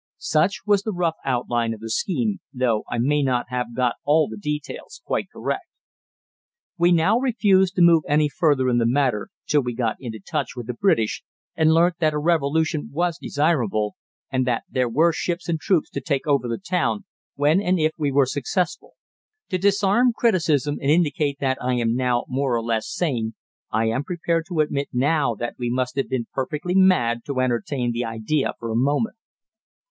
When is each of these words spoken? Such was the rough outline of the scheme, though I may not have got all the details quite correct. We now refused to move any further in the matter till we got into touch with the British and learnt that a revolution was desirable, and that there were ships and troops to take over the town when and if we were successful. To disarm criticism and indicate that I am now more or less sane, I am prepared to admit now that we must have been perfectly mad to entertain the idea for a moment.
Such 0.17 0.61
was 0.65 0.81
the 0.81 0.91
rough 0.91 1.17
outline 1.23 1.75
of 1.75 1.79
the 1.79 1.91
scheme, 1.91 2.39
though 2.51 2.83
I 2.89 2.97
may 2.97 3.21
not 3.21 3.45
have 3.49 3.75
got 3.75 3.97
all 4.03 4.27
the 4.27 4.35
details 4.35 4.99
quite 5.05 5.29
correct. 5.31 5.67
We 6.75 6.91
now 6.91 7.19
refused 7.19 7.75
to 7.75 7.83
move 7.83 8.01
any 8.07 8.27
further 8.27 8.67
in 8.67 8.79
the 8.79 8.87
matter 8.87 9.29
till 9.45 9.61
we 9.61 9.75
got 9.75 9.97
into 9.99 10.19
touch 10.19 10.55
with 10.55 10.65
the 10.65 10.73
British 10.73 11.21
and 11.55 11.71
learnt 11.75 11.99
that 11.99 12.15
a 12.15 12.17
revolution 12.17 12.89
was 12.91 13.19
desirable, 13.19 13.95
and 14.31 14.47
that 14.47 14.63
there 14.67 14.89
were 14.89 15.13
ships 15.13 15.47
and 15.47 15.59
troops 15.59 15.91
to 15.91 16.01
take 16.01 16.25
over 16.25 16.47
the 16.47 16.57
town 16.57 17.05
when 17.35 17.61
and 17.61 17.79
if 17.79 17.91
we 17.95 18.11
were 18.11 18.25
successful. 18.25 18.93
To 19.49 19.59
disarm 19.59 20.13
criticism 20.15 20.79
and 20.81 20.89
indicate 20.89 21.37
that 21.41 21.59
I 21.61 21.75
am 21.75 21.95
now 21.95 22.25
more 22.27 22.55
or 22.55 22.63
less 22.63 22.89
sane, 22.91 23.35
I 23.69 23.85
am 23.89 24.03
prepared 24.03 24.45
to 24.47 24.61
admit 24.61 24.87
now 24.93 25.35
that 25.35 25.57
we 25.59 25.69
must 25.69 25.95
have 25.95 26.09
been 26.09 26.25
perfectly 26.33 26.73
mad 26.73 27.19
to 27.27 27.39
entertain 27.39 27.91
the 27.91 28.05
idea 28.05 28.53
for 28.57 28.71
a 28.71 28.75
moment. 28.75 29.15